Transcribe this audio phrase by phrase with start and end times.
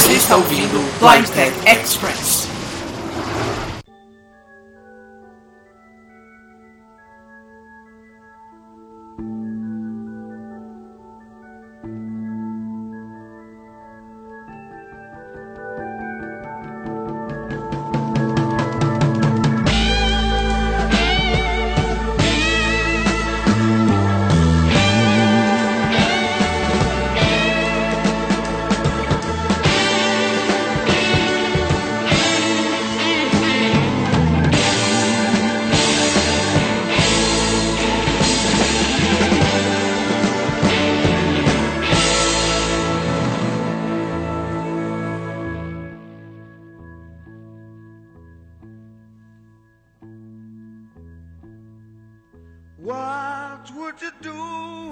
[0.00, 2.49] Você está ouvindo Blind Tech Express.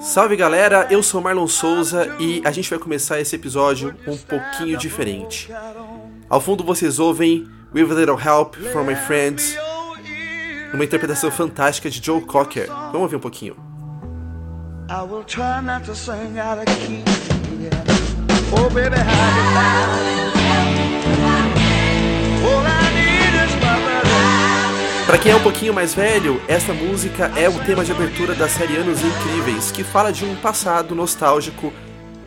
[0.02, 4.77] Salve galera, eu sou Marlon Souza e a gente vai começar esse episódio um pouquinho
[4.77, 5.51] diferente.
[6.28, 9.56] Ao fundo vocês ouvem With a Little Help from My Friends,
[10.75, 12.67] uma interpretação fantástica de Joe Cocker.
[12.67, 13.56] Vamos ouvir um pouquinho.
[14.91, 17.02] I will try not to sing out of key.
[18.52, 20.27] Oh baby, how
[25.09, 28.47] Para quem é um pouquinho mais velho, essa música é o tema de abertura da
[28.47, 31.73] série Anos Incríveis, que fala de um passado nostálgico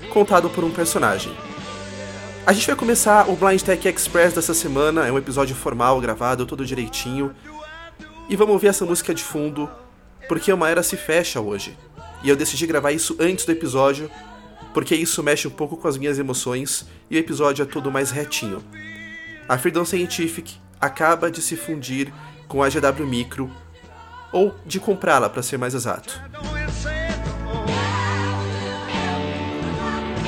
[0.10, 1.32] contado por um personagem.
[2.44, 6.44] A gente vai começar o Blind Tech Express dessa semana, é um episódio formal, gravado,
[6.48, 7.36] todo direitinho.
[8.28, 9.70] E vamos ouvir essa música de fundo,
[10.28, 11.78] porque uma era se fecha hoje.
[12.24, 14.10] E eu decidi gravar isso antes do episódio,
[14.74, 18.10] porque isso mexe um pouco com as minhas emoções e o episódio é todo mais
[18.10, 18.64] retinho.
[19.48, 22.12] A Freedom Scientific acaba de se fundir
[22.52, 23.50] com a GW Micro
[24.30, 26.22] ou de comprá-la para ser mais exato.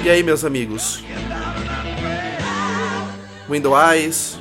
[0.02, 1.04] E aí, meus amigos?
[3.50, 4.40] Window Eyes,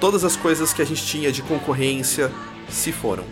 [0.00, 2.32] todas as coisas que a gente tinha de concorrência
[2.68, 3.22] se foram.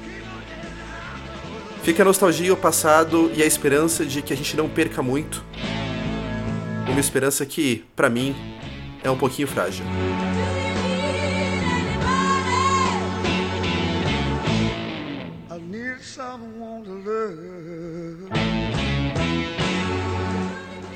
[1.83, 5.45] Fica a nostalgia ao passado e a esperança de que a gente não perca muito.
[6.89, 8.33] Uma esperança que, para mim,
[9.03, 9.85] é um pouquinho frágil.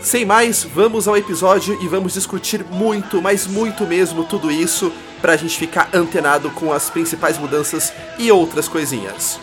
[0.09, 5.35] Sem mais, vamos ao episódio e vamos discutir muito, mas muito mesmo tudo isso para
[5.35, 9.39] a gente ficar antenado com as principais mudanças e outras coisinhas.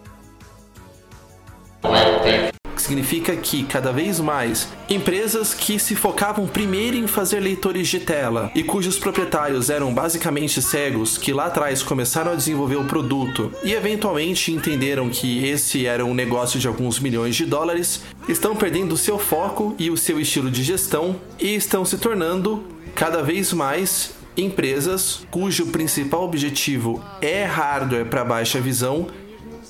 [2.84, 8.50] significa que cada vez mais empresas que se focavam primeiro em fazer leitores de tela
[8.54, 13.72] e cujos proprietários eram basicamente cegos, que lá atrás começaram a desenvolver o produto e
[13.72, 19.18] eventualmente entenderam que esse era um negócio de alguns milhões de dólares, estão perdendo seu
[19.18, 22.64] foco e o seu estilo de gestão e estão se tornando
[22.94, 29.06] cada vez mais empresas cujo principal objetivo é hardware para baixa visão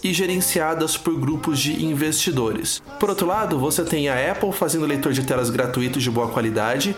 [0.04, 2.82] e gerenciadas por grupos de investidores.
[3.00, 6.94] Por outro lado, você tem a Apple fazendo leitor de telas gratuitos de boa qualidade,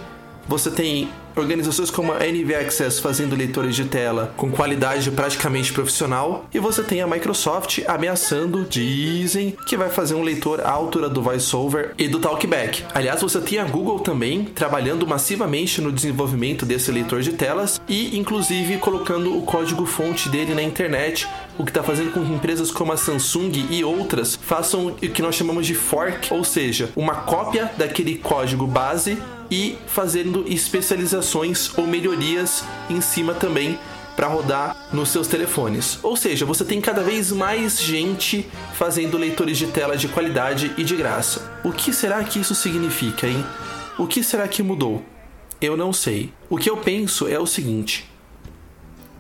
[0.49, 6.47] você tem organizações como a NV Access fazendo leitores de tela com qualidade praticamente profissional,
[6.55, 11.20] e você tem a Microsoft ameaçando, dizem, que vai fazer um leitor à altura do
[11.20, 12.85] VoiceOver e do Talkback.
[12.94, 18.17] Aliás, você tem a Google também trabalhando massivamente no desenvolvimento desse leitor de telas e,
[18.17, 22.93] inclusive, colocando o código-fonte dele na internet, o que está fazendo com que empresas como
[22.93, 27.70] a Samsung e outras façam o que nós chamamos de fork, ou seja, uma cópia
[27.76, 29.19] daquele código base
[29.50, 33.79] e fazendo especializações ou melhorias em cima também
[34.17, 35.99] para rodar nos seus telefones.
[36.03, 40.82] Ou seja, você tem cada vez mais gente fazendo leitores de tela de qualidade e
[40.82, 41.61] de graça.
[41.62, 43.44] O que será que isso significa, hein?
[43.99, 45.05] O que será que mudou?
[45.61, 46.32] Eu não sei.
[46.49, 48.11] O que eu penso é o seguinte: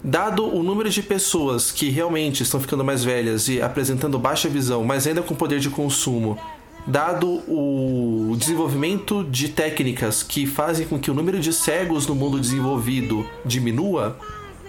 [0.06, 4.84] dado o número de pessoas que realmente estão ficando mais velhas e apresentando baixa visão,
[4.84, 6.38] mas ainda com poder de consumo,
[6.86, 12.38] dado o desenvolvimento de técnicas que fazem com que o número de cegos no mundo
[12.38, 14.16] desenvolvido diminua,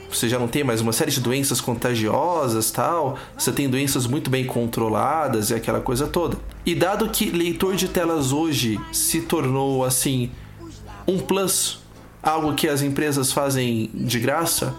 [0.09, 4.31] você já não tem mais uma série de doenças contagiosas, tal, você tem doenças muito
[4.31, 6.35] bem controladas e aquela coisa toda.
[6.65, 10.31] E dado que leitor de telas hoje se tornou assim
[11.07, 11.79] um plus,
[12.23, 14.73] algo que as empresas fazem de graça,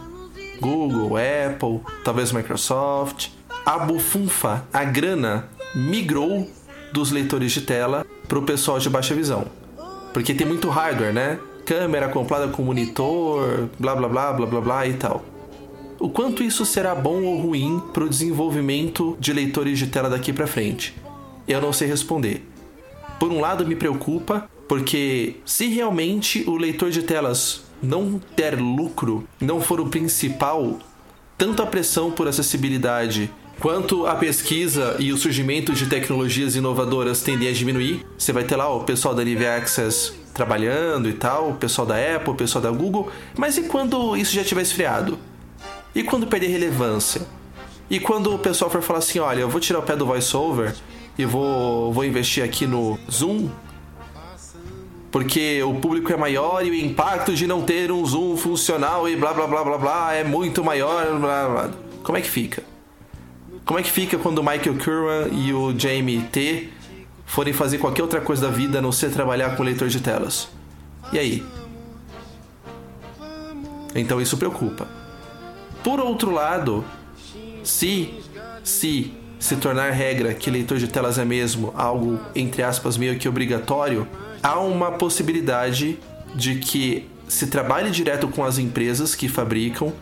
[0.60, 3.28] Google, Apple, talvez Microsoft,
[3.64, 6.48] a bufunfa, a grana migrou
[6.92, 9.46] dos leitores de tela para o pessoal de baixa visão.
[10.12, 11.38] Porque tem muito hardware, né?
[11.64, 15.22] Câmera acoplada com monitor, blá blá blá blá blá blá e tal.
[15.98, 20.32] O quanto isso será bom ou ruim para o desenvolvimento de leitores de tela daqui
[20.32, 20.94] para frente?
[21.46, 22.46] Eu não sei responder.
[23.18, 29.26] Por um lado me preocupa, porque se realmente o leitor de telas não der lucro,
[29.40, 30.78] não for o principal,
[31.36, 33.30] tanto a pressão por acessibilidade
[33.60, 38.54] Quanto a pesquisa e o surgimento de tecnologias inovadoras tendem a diminuir, você vai ter
[38.54, 42.62] lá o pessoal da NV Access trabalhando e tal, o pessoal da Apple, o pessoal
[42.62, 45.18] da Google, mas e quando isso já tiver esfriado?
[45.92, 47.22] E quando perder relevância?
[47.90, 50.72] E quando o pessoal for falar assim, olha, eu vou tirar o pé do voiceover
[51.18, 53.48] e vou, vou investir aqui no Zoom,
[55.10, 59.16] porque o público é maior e o impacto de não ter um Zoom funcional e
[59.16, 61.70] blá blá blá blá blá é muito maior, blá, blá.
[62.02, 62.62] como é que fica?
[63.64, 66.70] Como é que fica quando o Michael Curran e o Jamie T
[67.26, 70.48] forem fazer qualquer outra coisa da vida a não ser trabalhar com leitor de telas?
[71.12, 71.44] E aí?
[73.94, 74.86] Então isso preocupa.
[75.82, 76.84] Por outro lado,
[77.62, 78.14] se
[78.62, 83.28] se se tornar regra que leitor de telas é mesmo algo entre aspas meio que
[83.28, 84.06] obrigatório,
[84.42, 85.98] há uma possibilidade
[86.34, 89.92] de que se trabalhe direto com as empresas que fabricam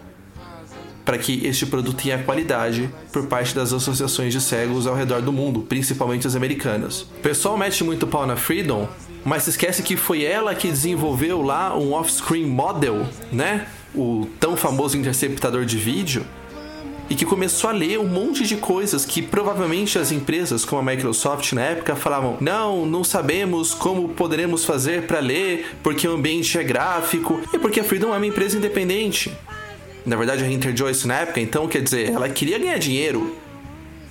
[1.05, 5.33] para que este produto tenha qualidade por parte das associações de cegos ao redor do
[5.33, 7.03] mundo, principalmente as americanas.
[7.03, 8.89] O pessoal mete muito pau na Freedom,
[9.25, 13.69] mas se esquece que foi ela que desenvolveu lá um off-screen model, né?
[13.95, 16.27] O tão famoso interceptador de vídeo
[17.09, 20.95] e que começou a ler um monte de coisas que provavelmente as empresas como a
[20.95, 26.59] Microsoft na época falavam: "Não, não sabemos como poderemos fazer para ler, porque o ambiente
[26.59, 29.33] é gráfico e porque a Freedom é uma empresa independente".
[30.05, 33.35] Na verdade, a Hunter Joyce na época, então, quer dizer, ela queria ganhar dinheiro.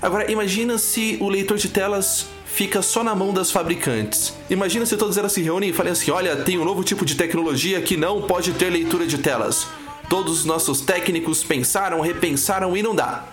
[0.01, 4.33] Agora, imagina se o leitor de telas fica só na mão das fabricantes.
[4.49, 7.15] Imagina se todos elas se reúnem e falem assim: olha, tem um novo tipo de
[7.15, 9.67] tecnologia que não pode ter leitura de telas.
[10.09, 13.25] Todos os nossos técnicos pensaram, repensaram e não dá.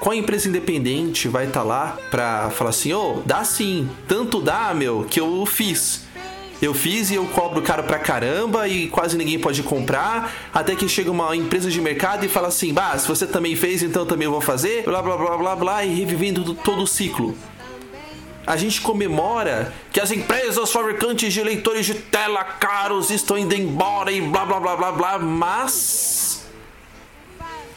[0.00, 4.40] Qual empresa independente vai estar tá lá pra falar assim: ô, oh, dá sim, tanto
[4.40, 6.04] dá, meu, que eu fiz.
[6.60, 10.32] Eu fiz e eu cobro caro pra caramba e quase ninguém pode comprar.
[10.54, 13.82] Até que chega uma empresa de mercado e fala assim: bah, se você também fez,
[13.82, 14.84] então também eu vou fazer.
[14.84, 17.36] Blá blá blá blá blá e revivendo todo o ciclo.
[18.46, 24.10] A gente comemora que as empresas fabricantes de leitores de tela caros estão indo embora
[24.10, 26.44] e blá blá blá blá blá, mas.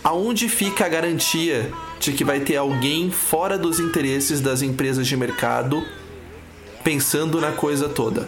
[0.04, 5.18] Aonde fica a garantia de que vai ter alguém fora dos interesses das empresas de
[5.18, 5.84] mercado
[6.84, 8.28] pensando na coisa toda?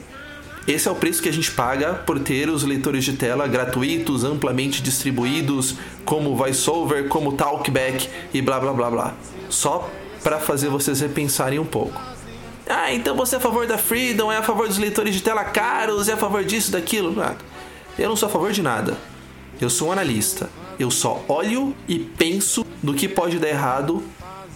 [0.68, 4.24] Esse é o preço que a gente paga por ter os leitores de tela gratuitos,
[4.24, 9.14] amplamente distribuídos, como VoiceOver, como Talkback e blá blá blá blá.
[9.50, 9.90] Só
[10.24, 12.17] para fazer vocês repensarem um pouco.
[12.70, 15.44] Ah, então você é a favor da Freedom, é a favor dos leitores de tela
[15.44, 17.16] caros, é a favor disso, daquilo.
[17.98, 18.98] Eu não sou a favor de nada.
[19.60, 20.50] Eu sou um analista.
[20.80, 24.04] Eu só olho e penso no que pode dar errado,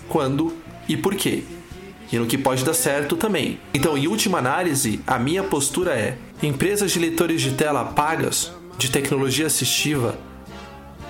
[0.08, 0.54] quando
[0.88, 1.44] e por quê
[2.12, 3.58] e no que pode dar certo também.
[3.74, 8.92] Então, em última análise, a minha postura é: empresas de leitores de tela pagas de
[8.92, 10.18] tecnologia assistiva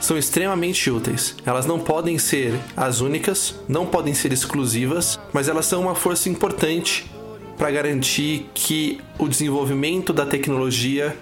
[0.01, 1.35] são extremamente úteis.
[1.45, 6.27] Elas não podem ser as únicas, não podem ser exclusivas, mas elas são uma força
[6.27, 7.09] importante
[7.57, 11.15] para garantir que o desenvolvimento da tecnologia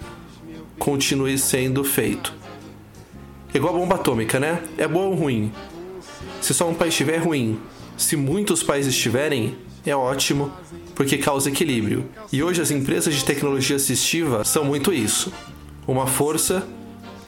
[0.80, 2.34] continue sendo feito.
[3.54, 4.64] Igual a bomba atômica, né?
[4.78, 5.52] É bom ou ruim?
[6.40, 7.60] Se só um país estiver, é ruim.
[7.98, 10.52] Se muitos países estiverem, é ótimo
[10.96, 12.06] porque causa equilíbrio.
[12.32, 15.34] E hoje as empresas de tecnologia assistiva são muito isso.
[15.86, 16.66] Uma força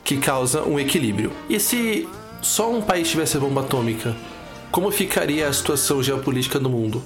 [0.04, 1.32] que causa um equilíbrio.
[1.50, 2.08] E se
[2.42, 4.16] só um país tivesse bomba atômica,
[4.72, 7.04] como ficaria a situação geopolítica do mundo?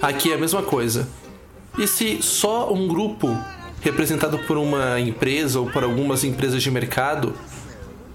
[0.00, 1.08] Aqui é a mesma coisa.
[1.78, 3.28] E se só um grupo
[3.80, 7.34] representado por uma empresa ou por algumas empresas de mercado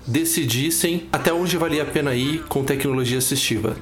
[0.05, 3.75] decidissem até onde valia a pena ir com tecnologia assistiva?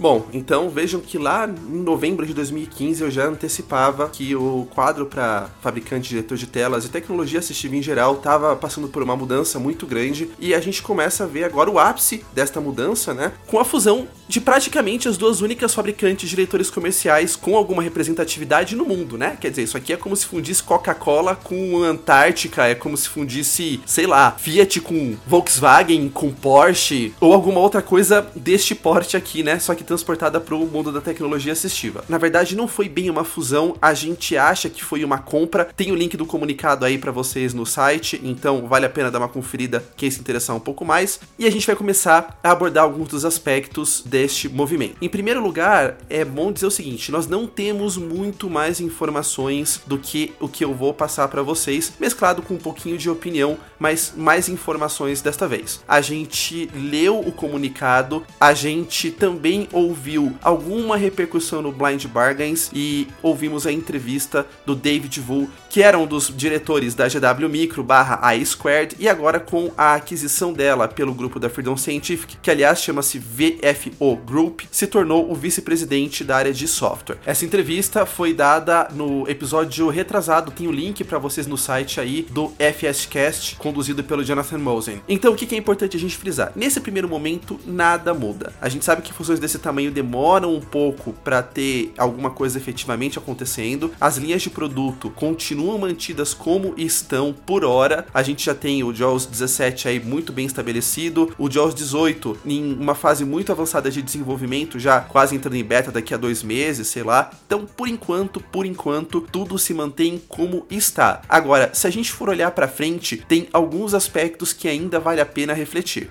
[0.00, 5.04] Bom, então vejam que lá em novembro de 2015 eu já antecipava que o quadro
[5.04, 9.14] para fabricante de leitor de telas e tecnologia assistiva em geral estava passando por uma
[9.14, 13.32] mudança muito grande e a gente começa a ver agora o ápice desta mudança, né?
[13.46, 18.76] Com a fusão de praticamente as duas únicas fabricantes de leitores comerciais com alguma representatividade
[18.76, 19.36] no mundo, né?
[19.38, 23.80] Quer dizer, isso aqui é como se fundisse Coca-Cola com Antártica, é como se fundisse,
[23.84, 29.58] sei lá, Fiat com Volkswagen, com Porsche ou alguma outra coisa deste porte aqui, né?
[29.58, 32.04] Só que transportada para o mundo da tecnologia assistiva.
[32.08, 35.64] Na verdade, não foi bem uma fusão, a gente acha que foi uma compra.
[35.64, 39.18] Tem o link do comunicado aí para vocês no site, então vale a pena dar
[39.18, 41.18] uma conferida quem se interessar um pouco mais.
[41.36, 44.94] E a gente vai começar a abordar alguns dos aspectos deste movimento.
[45.02, 49.98] Em primeiro lugar, é bom dizer o seguinte: nós não temos muito mais informações do
[49.98, 54.12] que o que eu vou passar para vocês, mesclado com um pouquinho de opinião, mas
[54.16, 55.82] mais informações desta vez.
[55.88, 63.08] A gente leu o comunicado, a gente também ouviu alguma repercussão no Blind Bargains e
[63.22, 68.20] ouvimos a entrevista do David Wu, que era um dos diretores da GW Micro barra
[68.44, 73.20] Squared, e agora com a aquisição dela pelo grupo da Freedom Scientific, que aliás chama-se
[73.20, 77.18] VFO Group, se tornou o vice-presidente da área de software.
[77.24, 82.26] Essa entrevista foi dada no episódio retrasado, tem o link para vocês no site aí
[82.28, 85.00] do FSCast, conduzido pelo Jonathan Mosen.
[85.08, 86.50] Então o que é importante a gente frisar?
[86.56, 88.52] Nesse primeiro momento, nada muda.
[88.60, 93.18] A gente sabe que fusões desse tamanho demoram um pouco para ter alguma coisa efetivamente
[93.18, 93.92] acontecendo.
[94.00, 98.06] As linhas de produto continuam mantidas como estão por hora.
[98.12, 102.72] A gente já tem o JAWS 17 aí muito bem estabelecido, o JAWS 18 em
[102.74, 106.88] uma fase muito avançada de desenvolvimento, já quase entrando em beta daqui a dois meses,
[106.88, 107.30] sei lá.
[107.46, 111.22] Então, por enquanto, por enquanto, tudo se mantém como está.
[111.28, 115.26] Agora, se a gente for olhar para frente, tem alguns aspectos que ainda vale a
[115.26, 116.10] pena refletir.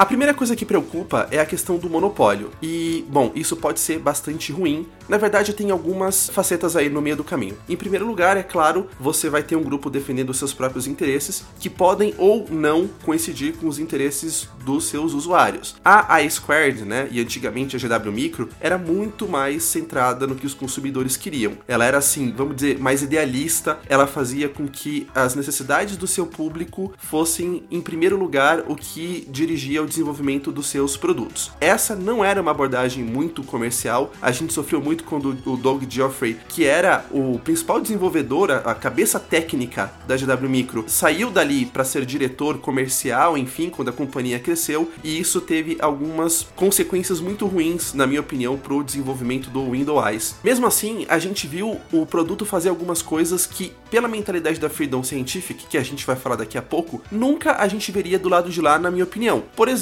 [0.00, 2.52] A primeira coisa que preocupa é a questão do monopólio.
[2.62, 4.86] E, bom, isso pode ser bastante ruim.
[5.06, 7.58] Na verdade, tem algumas facetas aí no meio do caminho.
[7.68, 11.68] Em primeiro lugar, é claro, você vai ter um grupo defendendo seus próprios interesses, que
[11.68, 15.76] podem ou não coincidir com os interesses dos seus usuários.
[15.84, 20.54] A iSquared, né, e antigamente a GW Micro, era muito mais centrada no que os
[20.54, 21.58] consumidores queriam.
[21.68, 26.26] Ela era assim, vamos dizer, mais idealista, ela fazia com que as necessidades do seu
[26.26, 31.52] público fossem, em primeiro lugar, o que dirigia ao desenvolvimento dos seus produtos.
[31.60, 36.38] Essa não era uma abordagem muito comercial, a gente sofreu muito quando o Doug Geoffrey,
[36.48, 42.06] que era o principal desenvolvedor, a cabeça técnica da GW Micro, saiu dali para ser
[42.06, 48.06] diretor comercial, enfim, quando a companhia cresceu, e isso teve algumas consequências muito ruins, na
[48.06, 50.36] minha opinião, para o desenvolvimento do Windows.
[50.44, 55.02] Mesmo assim, a gente viu o produto fazer algumas coisas que, pela mentalidade da Freedom
[55.02, 58.50] Scientific, que a gente vai falar daqui a pouco, nunca a gente veria do lado
[58.50, 59.42] de lá, na minha opinião.
[59.56, 59.79] Por exemplo,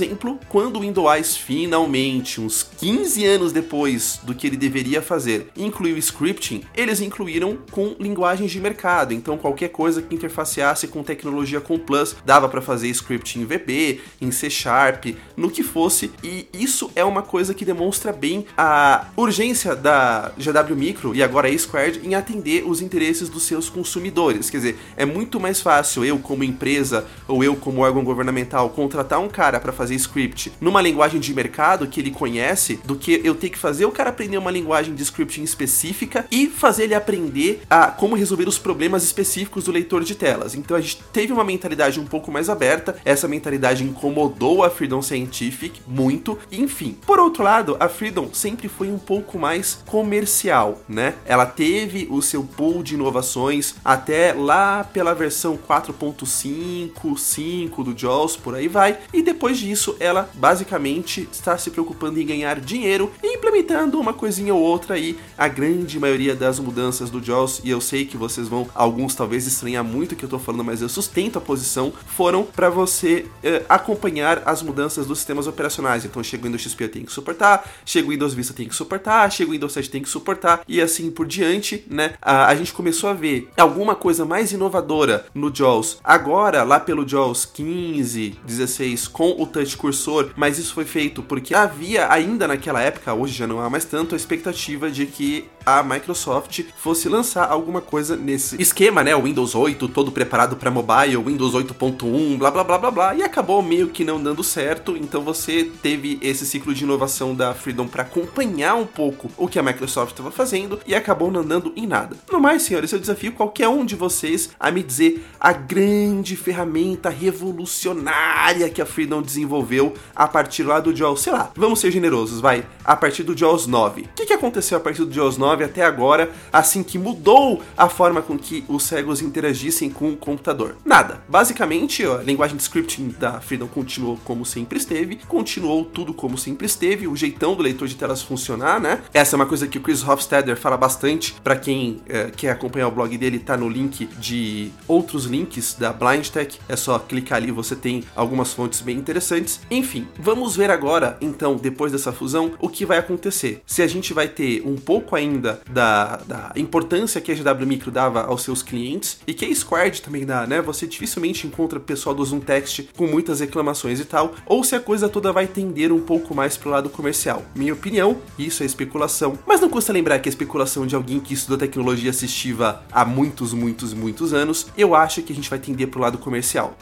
[0.49, 6.63] quando o Windows finalmente, uns 15 anos depois do que ele deveria fazer, incluiu scripting,
[6.75, 9.15] eles incluíram com linguagens de mercado.
[9.15, 14.01] Então, qualquer coisa que interfaceasse com tecnologia com Plus dava para fazer scripting em VB,
[14.21, 16.11] em C Sharp, no que fosse.
[16.23, 21.49] E isso é uma coisa que demonstra bem a urgência da GW Micro e agora
[21.49, 24.51] a Squared em atender os interesses dos seus consumidores.
[24.51, 29.21] Quer dizer, é muito mais fácil eu, como empresa ou eu, como órgão governamental, contratar
[29.21, 33.35] um cara para fazer script numa linguagem de mercado que ele conhece do que eu
[33.37, 37.63] ter que fazer o cara aprender uma linguagem de scripting específica e fazer ele aprender
[37.71, 40.57] a como resolver os problemas específicos do leitor de telas.
[40.57, 45.01] Então a gente teve uma mentalidade um pouco mais aberta, essa mentalidade incomodou a Freedom
[45.01, 46.97] Scientific muito, enfim.
[47.07, 51.15] Por outro lado, a Freedom sempre foi um pouco mais comercial, né?
[51.25, 58.37] Ela teve o seu pool de inovações até lá pela versão 4.5, 5 do JAWS,
[58.37, 63.37] por aí vai, e depois disso ela basicamente está se preocupando em ganhar dinheiro e
[63.37, 67.81] implementando uma coisinha ou outra aí, a grande maioria das mudanças do JAWS, e eu
[67.81, 70.89] sei que vocês vão, alguns talvez estranhar muito o que eu tô falando, mas eu
[70.89, 76.05] sustento a posição, foram para você eh, acompanhar as mudanças dos sistemas operacionais.
[76.05, 78.75] Então chega o Windows XP eu tenho que suportar, chega o Windows Vista tem que
[78.75, 82.15] suportar, chega o Windows 7 tem que suportar, e assim por diante, né?
[82.23, 87.07] A, a gente começou a ver alguma coisa mais inovadora no JAWS agora, lá pelo
[87.07, 92.81] JAWS 15, 16, com o touch cursor, mas isso foi feito porque havia ainda naquela
[92.81, 97.51] época, hoje já não há mais tanto, a expectativa de que a Microsoft fosse lançar
[97.51, 99.15] alguma coisa nesse esquema, né?
[99.15, 103.23] O Windows 8 todo preparado para mobile, Windows 8.1, blá blá blá blá blá, e
[103.23, 104.97] acabou meio que não dando certo.
[104.97, 109.59] Então você teve esse ciclo de inovação da Freedom para acompanhar um pouco o que
[109.59, 112.17] a Microsoft estava fazendo e acabou não dando em nada.
[112.33, 117.11] No mais, senhores, eu desafio qualquer um de vocês a me dizer a grande ferramenta
[117.11, 122.41] revolucionária que a Freedom desenvolveu a partir lá do JAWS, sei lá, vamos ser generosos,
[122.41, 124.03] vai, a partir do JAWS 9.
[124.03, 127.89] O que, que aconteceu a partir do JAWS 9 até agora, assim que mudou a
[127.89, 130.77] forma com que os cegos interagissem com o computador?
[130.85, 131.23] Nada.
[131.29, 136.67] Basicamente, a linguagem de scripting da Freedom continuou como sempre esteve, continuou tudo como sempre
[136.67, 139.01] esteve, o jeitão do leitor de telas funcionar, né?
[139.13, 142.89] Essa é uma coisa que o Chris Hofstadter fala bastante, para quem é, quer acompanhar
[142.89, 147.51] o blog dele, tá no link de outros links da BlindTech, é só clicar ali,
[147.51, 149.61] você tem algumas fontes bem interessantes.
[149.71, 153.63] Enfim, vamos ver agora, então, depois dessa fusão, o que vai acontecer.
[153.67, 157.91] Se a gente vai ter um pouco ainda da, da importância que a GW Micro
[157.91, 160.61] dava aos seus clientes e que a Squared também dá, né?
[160.63, 164.81] Você dificilmente encontra pessoal do Zoom Text com muitas reclamações e tal, ou se a
[164.81, 167.43] coisa toda vai tender um pouco mais pro lado comercial.
[167.55, 171.35] Minha opinião, isso é especulação, mas não custa lembrar que a especulação de alguém que
[171.35, 175.89] estudou tecnologia assistiva há muitos, muitos, muitos anos, eu acho que a gente vai tender
[175.89, 176.77] pro lado comercial.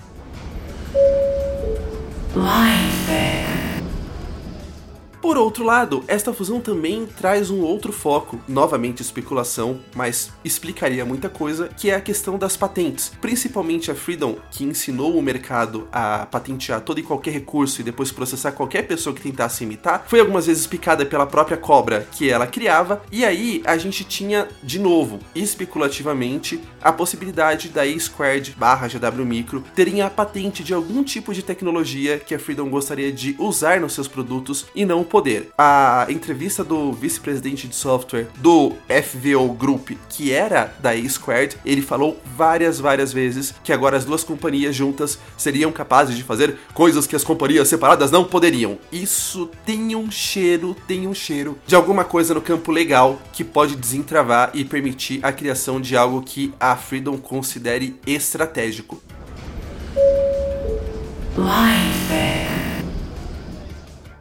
[5.27, 11.29] Por outro lado, esta fusão também traz um outro foco, novamente especulação, mas explicaria muita
[11.29, 13.11] coisa, que é a questão das patentes.
[13.21, 18.13] Principalmente a Freedom, que ensinou o mercado a patentear todo e qualquer recurso e depois
[18.13, 22.47] processar qualquer pessoa que tentasse imitar, foi algumas vezes picada pela própria cobra que ela
[22.47, 29.25] criava, e aí a gente tinha, de novo, especulativamente, a possibilidade da A-Squared barra GW
[29.25, 33.81] Micro terem a patente de algum tipo de tecnologia que a Freedom gostaria de usar
[33.81, 35.49] nos seus produtos e não o poder.
[35.57, 42.21] A entrevista do vice-presidente de software do FVO Group, que era da A-Squared, ele falou
[42.37, 47.17] várias, várias vezes que agora as duas companhias juntas seriam capazes de fazer coisas que
[47.17, 48.77] as companhias separadas não poderiam.
[48.93, 53.75] Isso tem um cheiro, tem um cheiro de alguma coisa no campo legal que pode
[53.75, 59.01] desentravar e permitir a criação de algo que a Freedom considere estratégico.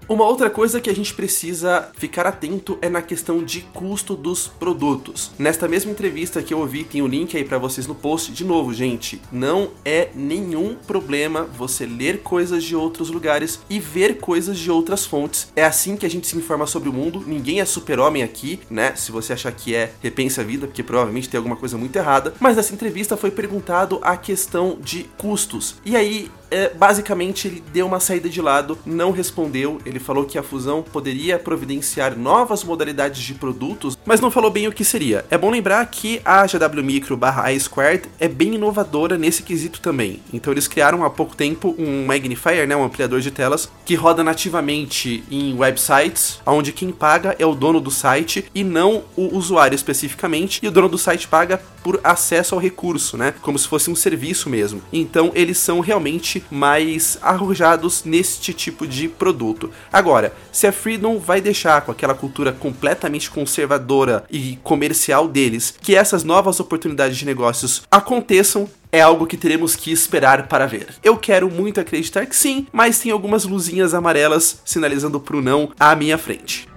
[0.07, 4.47] Uma outra coisa que a gente precisa ficar atento é na questão de custo dos
[4.47, 5.31] produtos.
[5.39, 8.31] Nesta mesma entrevista que eu ouvi, tem o um link aí para vocês no post.
[8.31, 14.19] De novo, gente, não é nenhum problema você ler coisas de outros lugares e ver
[14.19, 15.51] coisas de outras fontes.
[15.55, 17.23] É assim que a gente se informa sobre o mundo.
[17.25, 18.95] Ninguém é super-homem aqui, né?
[18.95, 22.35] Se você achar que é, repense a vida, porque provavelmente tem alguma coisa muito errada.
[22.39, 25.77] Mas nessa entrevista foi perguntado a questão de custos.
[25.83, 29.79] E aí, é, basicamente ele deu uma saída de lado, não respondeu.
[29.85, 34.67] Ele falou que a fusão poderia providenciar novas modalidades de produtos, mas não falou bem
[34.67, 35.25] o que seria.
[35.29, 40.19] É bom lembrar que a GW Micro barra iSquared é bem inovadora nesse quesito também.
[40.33, 44.23] Então eles criaram há pouco tempo um magnifier, né, um ampliador de telas, que roda
[44.23, 49.75] nativamente em websites, onde quem paga é o dono do site e não o usuário
[49.75, 53.89] especificamente, e o dono do site paga por acesso ao recurso, né, como se fosse
[53.89, 54.81] um serviço mesmo.
[54.91, 59.71] Então eles são realmente mais arrojados neste tipo de produto.
[59.91, 65.95] Agora, se a Freedom vai deixar com aquela cultura completamente conservadora e comercial deles que
[65.95, 70.87] essas novas oportunidades de negócios aconteçam, é algo que teremos que esperar para ver.
[71.03, 75.95] Eu quero muito acreditar que sim, mas tem algumas luzinhas amarelas sinalizando pro não à
[75.95, 76.67] minha frente.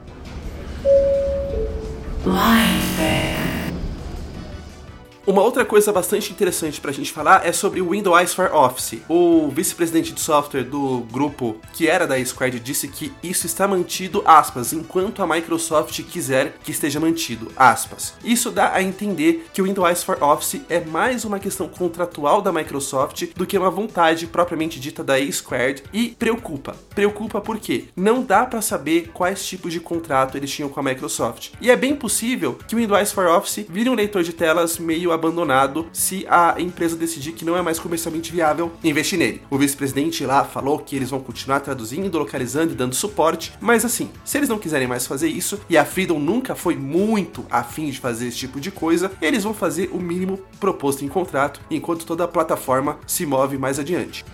[5.28, 9.02] Uma outra coisa bastante interessante para a gente falar é sobre o Windows for Office.
[9.10, 14.22] O vice-presidente de software do grupo, que era da Squared, disse que isso está mantido,
[14.24, 18.14] aspas, enquanto a Microsoft quiser que esteja mantido, aspas.
[18.24, 22.50] Isso dá a entender que o Windows for Office é mais uma questão contratual da
[22.50, 26.74] Microsoft do que uma vontade propriamente dita da Squared e preocupa.
[26.94, 31.50] Preocupa porque não dá para saber quais tipos de contrato eles tinham com a Microsoft.
[31.60, 35.17] E é bem possível que o Windows for Office vire um leitor de telas meio
[35.18, 39.42] abandonado se a empresa decidir que não é mais comercialmente viável investir nele.
[39.50, 44.10] O vice-presidente lá falou que eles vão continuar traduzindo, localizando e dando suporte, mas assim,
[44.24, 47.98] se eles não quiserem mais fazer isso, e a Freedom nunca foi muito afim de
[47.98, 52.24] fazer esse tipo de coisa, eles vão fazer o mínimo proposto em contrato, enquanto toda
[52.24, 54.24] a plataforma se move mais adiante.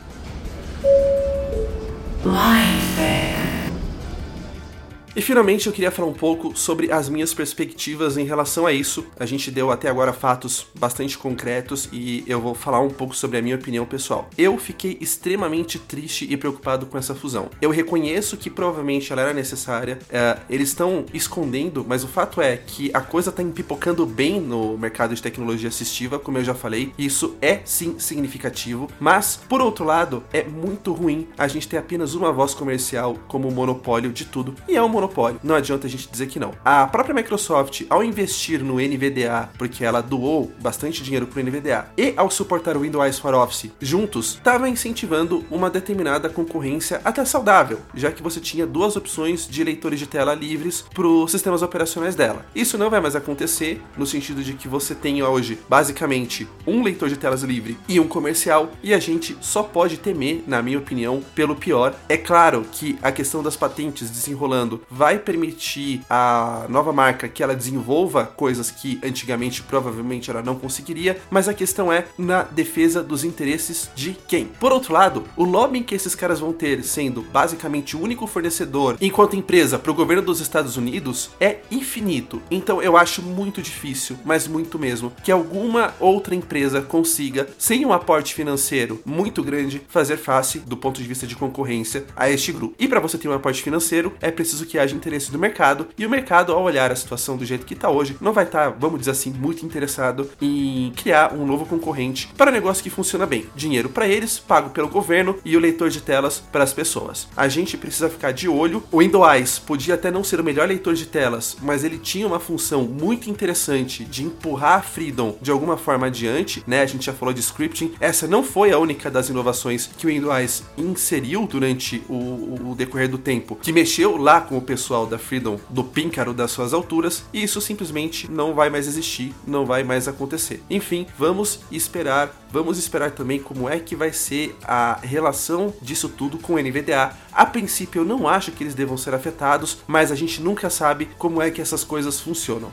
[5.17, 9.07] E finalmente eu queria falar um pouco sobre as minhas perspectivas em relação a isso.
[9.17, 13.39] A gente deu até agora fatos bastante concretos e eu vou falar um pouco sobre
[13.39, 14.29] a minha opinião pessoal.
[14.37, 17.49] Eu fiquei extremamente triste e preocupado com essa fusão.
[17.63, 22.57] Eu reconheço que provavelmente ela era necessária, é, eles estão escondendo, mas o fato é
[22.57, 26.93] que a coisa está empipocando bem no mercado de tecnologia assistiva, como eu já falei,
[26.99, 32.15] isso é sim significativo, mas por outro lado, é muito ruim a gente ter apenas
[32.15, 35.41] uma voz comercial como monopólio de tudo, e é um monopólio monopólio.
[35.43, 36.53] Não adianta a gente dizer que não.
[36.65, 41.89] A própria Microsoft, ao investir no NVDA, porque ela doou bastante dinheiro para o NVDA,
[41.97, 47.81] e ao suportar o Windows for Office juntos, estava incentivando uma determinada concorrência até saudável,
[47.95, 52.15] já que você tinha duas opções de leitores de tela livres para os sistemas operacionais
[52.15, 52.47] dela.
[52.55, 57.09] Isso não vai mais acontecer no sentido de que você tem hoje basicamente um leitor
[57.09, 61.23] de telas livre e um comercial, e a gente só pode temer, na minha opinião,
[61.35, 61.95] pelo pior.
[62.09, 67.55] É claro que a questão das patentes desenrolando vai permitir a nova marca que ela
[67.55, 73.25] desenvolva coisas que antigamente provavelmente ela não conseguiria, mas a questão é na defesa dos
[73.25, 74.47] interesses de quem?
[74.47, 78.97] Por outro lado, o lobbying que esses caras vão ter sendo basicamente o único fornecedor
[79.01, 82.41] enquanto empresa para o governo dos Estados Unidos é infinito.
[82.51, 87.93] Então eu acho muito difícil, mas muito mesmo, que alguma outra empresa consiga, sem um
[87.93, 92.75] aporte financeiro muito grande, fazer face do ponto de vista de concorrência a este grupo.
[92.79, 96.07] E para você ter um aporte financeiro, é preciso que haja interesse do mercado, e
[96.07, 98.77] o mercado, ao olhar a situação do jeito que está hoje, não vai estar, tá,
[98.79, 103.27] vamos dizer assim, muito interessado em criar um novo concorrente para um negócio que funciona
[103.27, 103.47] bem.
[103.55, 107.29] Dinheiro para eles, pago pelo governo, e o leitor de telas para as pessoas.
[107.37, 108.83] A gente precisa ficar de olho.
[108.91, 112.41] O Windows podia até não ser o melhor leitor de telas, mas ele tinha uma
[112.41, 116.83] função muito interessante de empurrar a Freedom de alguma forma adiante, né?
[116.83, 117.95] A gente já falou de scripting.
[118.01, 123.09] Essa não foi a única das inovações que o Windows inseriu durante o, o decorrer
[123.09, 127.23] do tempo, que mexeu lá com o pessoal da Freedom do píncaro das suas alturas,
[127.33, 130.61] e isso simplesmente não vai mais existir, não vai mais acontecer.
[130.69, 136.39] Enfim, vamos esperar, vamos esperar também como é que vai ser a relação disso tudo
[136.39, 137.13] com o NVDA.
[137.33, 141.09] A princípio eu não acho que eles devam ser afetados, mas a gente nunca sabe
[141.19, 142.73] como é que essas coisas funcionam.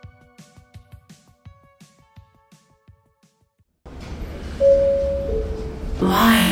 [6.04, 6.43] Why?